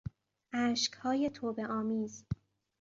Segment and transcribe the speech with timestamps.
[0.53, 2.23] اشکهای توبهآمیز